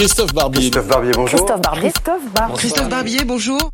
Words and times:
Christophe 0.00 0.32
Barbier. 0.32 0.70
Christophe 0.70 0.88
Barbier, 0.88 1.12
bonjour. 1.14 1.36
Christophe 1.36 1.60
Barbier. 1.60 1.90
Christophe. 1.92 2.54
Christophe 2.54 2.88
Barbier, 2.88 3.24
bonjour. 3.26 3.70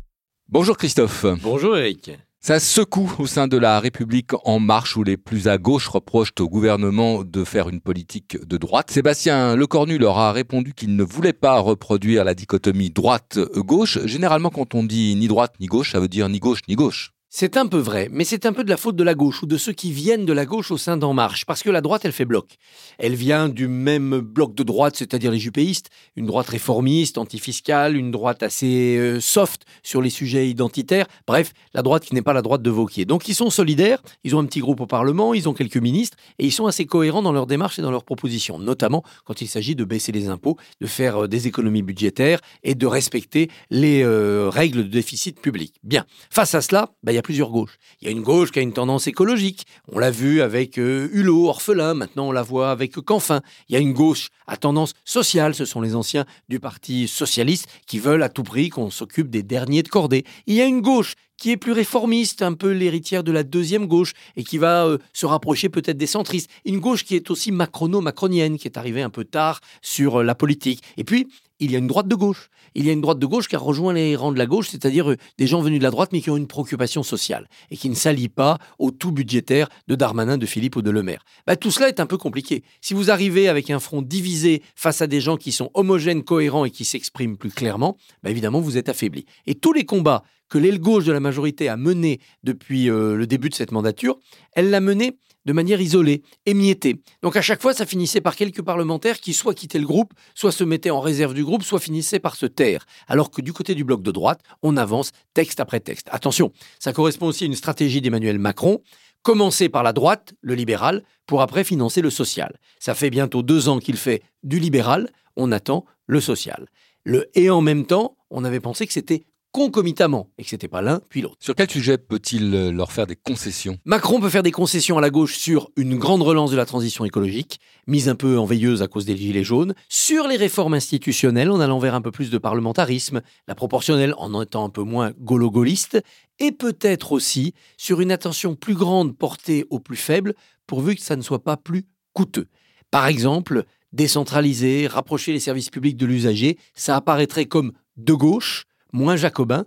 Bonjour 0.49 0.75
Christophe. 0.75 1.25
Bonjour 1.41 1.77
Eric. 1.77 2.11
Ça 2.41 2.59
secoue 2.59 3.09
au 3.17 3.25
sein 3.27 3.47
de 3.47 3.55
la 3.55 3.79
République 3.79 4.31
en 4.43 4.59
marche 4.59 4.97
où 4.97 5.03
les 5.03 5.15
plus 5.15 5.47
à 5.47 5.57
gauche 5.57 5.87
reprochent 5.87 6.33
au 6.41 6.49
gouvernement 6.49 7.23
de 7.23 7.45
faire 7.45 7.69
une 7.69 7.79
politique 7.79 8.37
de 8.45 8.57
droite. 8.57 8.91
Sébastien 8.91 9.55
Lecornu 9.55 9.97
leur 9.97 10.17
a 10.17 10.33
répondu 10.33 10.73
qu'il 10.73 10.97
ne 10.97 11.03
voulait 11.03 11.31
pas 11.31 11.59
reproduire 11.59 12.25
la 12.25 12.33
dichotomie 12.33 12.89
droite-gauche. 12.89 13.99
Généralement 14.03 14.49
quand 14.49 14.75
on 14.75 14.83
dit 14.83 15.15
ni 15.15 15.29
droite 15.29 15.53
ni 15.61 15.67
gauche, 15.67 15.93
ça 15.93 16.01
veut 16.01 16.09
dire 16.09 16.27
ni 16.27 16.39
gauche 16.39 16.59
ni 16.67 16.75
gauche. 16.75 17.13
C'est 17.29 17.57
un 17.57 17.67
peu 17.67 17.77
vrai, 17.77 18.07
mais 18.09 18.23
c'est 18.23 18.45
un 18.45 18.53
peu 18.53 18.63
de 18.63 18.69
la 18.69 18.77
faute 18.77 18.95
de 18.95 19.03
la 19.03 19.13
gauche 19.13 19.43
ou 19.43 19.47
de 19.47 19.57
ceux 19.57 19.73
qui 19.73 19.91
viennent 19.91 20.25
de 20.25 20.31
la 20.31 20.45
gauche 20.45 20.71
au 20.71 20.77
sein 20.77 20.95
d'En 20.95 21.13
Marche, 21.13 21.45
parce 21.45 21.61
que 21.61 21.69
la 21.69 21.81
droite, 21.81 22.05
elle 22.05 22.13
fait 22.13 22.23
bloc. 22.23 22.55
Elle 22.99 23.15
vient 23.15 23.49
du 23.49 23.67
même 23.67 24.19
bloc 24.21 24.55
de 24.55 24.63
droite, 24.63 24.95
c'est-à-dire 24.95 25.31
les 25.31 25.37
jupéistes, 25.37 25.89
une 26.15 26.25
droite 26.25 26.47
réformiste, 26.47 27.17
antifiscale, 27.17 27.97
une 27.97 28.11
droite 28.11 28.43
assez 28.43 28.95
euh, 28.97 29.19
soft 29.19 29.63
sur 29.83 30.01
les 30.01 30.09
sujets 30.09 30.49
identitaires, 30.49 31.05
bref, 31.27 31.51
la 31.73 31.81
droite 31.81 32.05
qui 32.05 32.15
n'est 32.15 32.21
pas 32.21 32.31
la 32.31 32.41
droite 32.41 32.61
de 32.61 32.69
Vauquier. 32.69 33.03
Donc 33.03 33.27
ils 33.27 33.35
sont 33.35 33.49
solidaires, 33.49 34.01
ils 34.23 34.33
ont 34.33 34.39
un 34.39 34.45
petit 34.45 34.61
groupe 34.61 34.79
au 34.79 34.87
Parlement, 34.87 35.33
ils 35.33 35.49
ont 35.49 35.53
quelques 35.53 35.77
ministres, 35.77 36.15
et 36.39 36.45
ils 36.45 36.53
sont 36.53 36.65
assez 36.65 36.85
cohérents 36.85 37.21
dans 37.21 37.33
leur 37.33 37.45
démarche 37.45 37.77
et 37.77 37.81
dans 37.81 37.91
leurs 37.91 38.05
propositions, 38.05 38.57
notamment 38.57 39.03
quand 39.25 39.41
il 39.41 39.47
s'agit 39.49 39.75
de 39.75 39.83
baisser 39.83 40.13
les 40.13 40.29
impôts, 40.29 40.55
de 40.79 40.87
faire 40.87 41.25
euh, 41.25 41.27
des 41.27 41.45
économies 41.47 41.83
budgétaires 41.83 42.39
et 42.63 42.73
de 42.73 42.87
respecter 42.87 43.49
les 43.69 44.01
euh, 44.01 44.47
règles 44.49 44.83
de 44.83 44.89
déficit 44.89 45.41
public. 45.41 45.73
Bien, 45.83 46.05
face 46.29 46.55
à 46.55 46.61
cela, 46.61 46.93
bah, 47.03 47.11
il 47.11 47.16
y 47.17 47.19
a 47.19 47.23
plusieurs 47.23 47.49
gauches. 47.49 47.77
Il 48.01 48.05
y 48.05 48.07
a 48.07 48.11
une 48.11 48.21
gauche 48.21 48.51
qui 48.51 48.59
a 48.59 48.61
une 48.61 48.73
tendance 48.73 49.07
écologique. 49.07 49.65
On 49.91 49.99
l'a 49.99 50.11
vu 50.11 50.41
avec 50.41 50.77
euh, 50.77 51.09
Hulot, 51.11 51.47
orphelin. 51.47 51.93
Maintenant, 51.93 52.29
on 52.29 52.31
la 52.31 52.43
voit 52.43 52.71
avec 52.71 52.93
Canfin. 52.93 53.41
Il 53.69 53.73
y 53.73 53.75
a 53.75 53.79
une 53.79 53.93
gauche 53.93 54.29
à 54.45 54.57
tendance 54.57 54.93
sociale. 55.03 55.53
Ce 55.55 55.65
sont 55.65 55.81
les 55.81 55.95
anciens 55.95 56.25
du 56.47 56.59
Parti 56.59 57.07
socialiste 57.07 57.67
qui 57.85 57.99
veulent 57.99 58.23
à 58.23 58.29
tout 58.29 58.43
prix 58.43 58.69
qu'on 58.69 58.89
s'occupe 58.89 59.29
des 59.29 59.43
derniers 59.43 59.83
de 59.83 59.89
cordée. 59.89 60.25
Il 60.45 60.55
y 60.55 60.61
a 60.61 60.65
une 60.65 60.81
gauche 60.81 61.15
qui 61.37 61.51
est 61.51 61.57
plus 61.57 61.71
réformiste, 61.71 62.41
un 62.41 62.53
peu 62.53 62.71
l'héritière 62.71 63.23
de 63.23 63.31
la 63.31 63.43
deuxième 63.43 63.85
gauche, 63.85 64.13
et 64.35 64.43
qui 64.43 64.57
va 64.57 64.85
euh, 64.85 64.97
se 65.13 65.25
rapprocher 65.25 65.69
peut-être 65.69 65.97
des 65.97 66.07
centristes. 66.07 66.49
Une 66.65 66.79
gauche 66.79 67.03
qui 67.03 67.15
est 67.15 67.29
aussi 67.29 67.51
macrono-macronienne, 67.51 68.57
qui 68.57 68.67
est 68.67 68.77
arrivée 68.77 69.03
un 69.03 69.09
peu 69.09 69.23
tard 69.23 69.59
sur 69.81 70.19
euh, 70.21 70.23
la 70.23 70.35
politique. 70.35 70.81
Et 70.97 71.03
puis, 71.03 71.27
il 71.59 71.71
y 71.71 71.75
a 71.75 71.79
une 71.79 71.87
droite 71.87 72.07
de 72.07 72.15
gauche. 72.15 72.49
Il 72.75 72.85
y 72.85 72.89
a 72.89 72.93
une 72.93 73.01
droite 73.01 73.19
de 73.19 73.25
gauche 73.25 73.47
qui 73.47 73.55
a 73.55 73.59
rejoint 73.59 73.93
les 73.93 74.15
rangs 74.15 74.31
de 74.31 74.37
la 74.37 74.45
gauche, 74.45 74.69
c'est-à-dire 74.69 75.11
euh, 75.11 75.17
des 75.37 75.47
gens 75.47 75.61
venus 75.61 75.79
de 75.79 75.83
la 75.83 75.91
droite 75.91 76.09
mais 76.11 76.21
qui 76.21 76.29
ont 76.29 76.37
une 76.37 76.47
préoccupation 76.47 77.03
sociale 77.03 77.47
et 77.71 77.77
qui 77.77 77.89
ne 77.89 77.95
s'allient 77.95 78.29
pas 78.29 78.57
au 78.79 78.91
tout 78.91 79.11
budgétaire 79.11 79.69
de 79.87 79.95
Darmanin, 79.95 80.37
de 80.37 80.45
Philippe 80.45 80.75
ou 80.75 80.81
de 80.81 80.91
Le 80.91 81.03
Maire. 81.03 81.23
Bah, 81.45 81.55
tout 81.55 81.71
cela 81.71 81.89
est 81.89 81.99
un 81.99 82.05
peu 82.05 82.17
compliqué. 82.17 82.63
Si 82.81 82.93
vous 82.93 83.09
arrivez 83.09 83.47
avec 83.47 83.69
un 83.69 83.79
front 83.79 84.01
divisé 84.01 84.61
face 84.75 85.01
à 85.01 85.07
des 85.07 85.21
gens 85.21 85.37
qui 85.37 85.51
sont 85.51 85.71
homogènes, 85.73 86.23
cohérents 86.23 86.65
et 86.65 86.71
qui 86.71 86.85
s'expriment 86.85 87.37
plus 87.37 87.51
clairement, 87.51 87.97
bah, 88.23 88.29
évidemment 88.29 88.61
vous 88.61 88.77
êtes 88.77 88.89
affaibli. 88.89 89.25
Et 89.45 89.55
tous 89.55 89.73
les 89.73 89.85
combats 89.85 90.23
que 90.49 90.57
l'aile 90.57 90.79
gauche 90.79 91.05
de 91.05 91.11
la 91.11 91.19
majorité 91.19 91.69
a 91.69 91.77
menés 91.77 92.19
depuis 92.43 92.89
euh, 92.89 93.15
le 93.15 93.27
début 93.27 93.49
de 93.49 93.55
cette 93.55 93.71
mandature, 93.71 94.17
elle 94.53 94.69
l'a 94.69 94.79
mené 94.79 95.17
de 95.47 95.53
manière 95.53 95.79
isolée, 95.79 96.23
émiettée. 96.45 97.01
Donc 97.21 97.37
à 97.37 97.41
chaque 97.41 97.61
fois, 97.61 97.73
ça 97.73 97.85
finissait 97.85 98.19
par 98.19 98.35
quelques 98.35 98.61
parlementaires 98.61 99.21
qui 99.21 99.33
soit 99.33 99.53
quittaient 99.53 99.79
le 99.79 99.87
groupe, 99.87 100.13
soit 100.35 100.51
se 100.51 100.65
mettaient 100.65 100.89
en 100.89 100.99
réserve 100.99 101.33
du 101.33 101.45
groupe, 101.45 101.63
soit 101.63 101.79
finissaient 101.79 102.19
par 102.19 102.35
se 102.35 102.45
taire. 102.45 102.85
Alors 103.07 103.31
que 103.31 103.41
du 103.41 103.53
côté 103.53 103.73
du 103.73 103.85
bloc 103.85 104.03
de 104.03 104.11
droite, 104.11 104.41
on 104.61 104.75
avance 104.75 105.11
texte 105.33 105.61
après 105.61 105.79
texte. 105.79 106.09
Attention, 106.11 106.51
ça 106.79 106.91
correspond 106.91 107.27
aussi 107.27 107.45
à 107.45 107.47
une 107.47 107.55
stratégie 107.55 108.01
d'Emmanuel 108.01 108.39
Macron. 108.39 108.81
Commencer 109.21 109.69
par 109.69 109.83
la 109.83 109.93
droite, 109.93 110.33
le 110.41 110.53
libéral, 110.53 111.03
pour 111.25 111.41
après 111.41 111.63
financer 111.63 112.01
le 112.01 112.09
social. 112.09 112.57
Ça 112.79 112.93
fait 112.93 113.09
bientôt 113.09 113.41
deux 113.41 113.69
ans 113.69 113.79
qu'il 113.79 113.97
fait 113.97 114.23
du 114.43 114.59
libéral, 114.59 115.09
on 115.37 115.53
attend 115.53 115.85
le 116.07 116.19
social. 116.19 116.67
Le 117.05 117.29
et 117.35 117.49
en 117.49 117.61
même 117.61 117.85
temps, 117.85 118.17
on 118.29 118.43
avait 118.43 118.59
pensé 118.59 118.85
que 118.85 118.93
c'était 118.93 119.23
concomitamment 119.57 120.29
et 120.37 120.43
que 120.43 120.49
c'était 120.51 120.67
pas 120.67 120.83
l'un 120.83 121.01
puis 121.09 121.21
l'autre. 121.21 121.37
Sur 121.39 121.55
quel 121.55 121.67
sujet 121.67 121.97
peut-il 121.97 122.53
euh, 122.53 122.71
leur 122.71 122.91
faire 122.91 123.07
des 123.07 123.15
concessions? 123.15 123.79
Macron 123.85 124.19
peut 124.21 124.29
faire 124.29 124.43
des 124.43 124.51
concessions 124.51 124.99
à 124.99 125.01
la 125.01 125.09
gauche 125.09 125.35
sur 125.35 125.71
une 125.75 125.97
grande 125.97 126.21
relance 126.21 126.51
de 126.51 126.55
la 126.55 126.67
transition 126.67 127.05
écologique, 127.05 127.59
mise 127.87 128.07
un 128.07 128.13
peu 128.13 128.37
en 128.37 128.45
veilleuse 128.45 128.83
à 128.83 128.87
cause 128.87 129.05
des 129.05 129.17
gilets 129.17 129.43
jaunes, 129.43 129.73
sur 129.89 130.27
les 130.27 130.35
réformes 130.35 130.75
institutionnelles 130.75 131.49
en 131.49 131.59
allant 131.59 131.79
vers 131.79 131.95
un 131.95 132.01
peu 132.01 132.11
plus 132.11 132.29
de 132.29 132.37
parlementarisme, 132.37 133.23
la 133.47 133.55
proportionnelle 133.55 134.13
en 134.19 134.39
étant 134.39 134.63
un 134.63 134.69
peu 134.69 134.83
moins 134.83 135.11
gaulo-gaulliste, 135.19 136.03
et 136.37 136.51
peut-être 136.51 137.11
aussi 137.11 137.55
sur 137.77 137.99
une 137.99 138.11
attention 138.11 138.53
plus 138.53 138.75
grande 138.75 139.17
portée 139.17 139.65
aux 139.71 139.79
plus 139.79 139.97
faibles, 139.97 140.35
pourvu 140.67 140.93
que 140.93 141.01
ça 141.01 141.15
ne 141.15 141.23
soit 141.23 141.43
pas 141.43 141.57
plus 141.57 141.87
coûteux. 142.13 142.45
Par 142.91 143.07
exemple, 143.07 143.63
décentraliser, 143.91 144.85
rapprocher 144.85 145.33
les 145.33 145.39
services 145.39 145.71
publics 145.71 145.97
de 145.97 146.05
l'usager, 146.05 146.59
ça 146.75 146.95
apparaîtrait 146.95 147.47
comme 147.47 147.71
de 147.95 148.13
gauche, 148.13 148.65
moins 148.97 149.15
jacobin, 149.15 149.65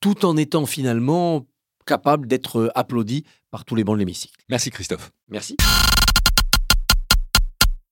tout 0.00 0.24
en 0.24 0.36
étant 0.36 0.66
finalement 0.66 1.46
capable 1.86 2.26
d'être 2.26 2.70
applaudi 2.74 3.24
par 3.50 3.64
tous 3.64 3.74
les 3.74 3.84
bancs 3.84 3.96
de 3.96 4.00
l'hémicycle. 4.00 4.38
Merci 4.48 4.70
Christophe. 4.70 5.12
Merci. 5.28 5.56